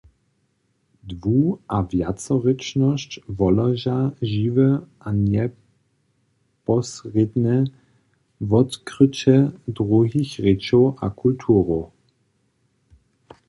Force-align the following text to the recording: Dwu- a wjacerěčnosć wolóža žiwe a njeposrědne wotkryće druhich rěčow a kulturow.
Dwu- 1.09 1.57
a 1.75 1.77
wjacerěčnosć 1.89 3.11
wolóža 3.37 3.99
žiwe 4.31 4.67
a 5.07 5.09
njeposrědne 5.31 7.55
wotkryće 8.49 9.37
druhich 9.75 10.31
rěčow 10.45 10.85
a 11.05 11.07
kulturow. 11.21 11.81